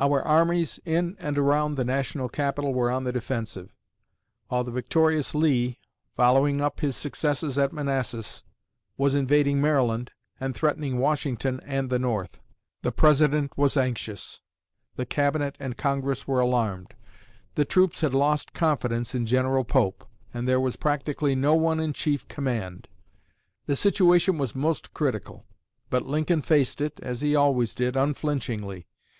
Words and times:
Our 0.00 0.20
armies 0.20 0.80
in 0.84 1.14
and 1.20 1.38
around 1.38 1.76
the 1.76 1.84
national 1.84 2.28
capital 2.28 2.74
were 2.74 2.90
on 2.90 3.04
the 3.04 3.12
defensive; 3.12 3.72
while 4.48 4.64
the 4.64 4.72
victorious 4.72 5.36
Lee, 5.36 5.78
following 6.16 6.60
up 6.60 6.80
his 6.80 6.96
successes 6.96 7.56
at 7.56 7.72
Manassas, 7.72 8.42
was 8.96 9.14
invading 9.14 9.60
Maryland 9.60 10.10
and 10.40 10.52
threatening 10.52 10.98
Washington 10.98 11.60
and 11.64 11.90
the 11.90 12.00
North. 12.00 12.40
The 12.80 12.90
President 12.90 13.56
was 13.56 13.76
anxious; 13.76 14.40
the 14.96 15.06
Cabinet 15.06 15.54
and 15.60 15.76
Congress 15.76 16.26
were 16.26 16.40
alarmed. 16.40 16.94
The 17.54 17.64
troops 17.64 18.00
had 18.00 18.14
lost 18.14 18.54
confidence 18.54 19.14
in 19.14 19.26
General 19.26 19.62
Pope, 19.62 20.04
and 20.34 20.48
there 20.48 20.58
was 20.58 20.74
practically 20.74 21.36
no 21.36 21.54
one 21.54 21.78
in 21.78 21.92
chief 21.92 22.26
command. 22.26 22.88
The 23.66 23.76
situation 23.76 24.38
was 24.38 24.56
most 24.56 24.92
critical; 24.92 25.46
but 25.88 26.02
Lincoln 26.04 26.42
faced 26.42 26.80
it, 26.80 26.98
as 27.00 27.20
he 27.20 27.36
always 27.36 27.76
did, 27.76 27.94
unflinchingly. 27.94 28.88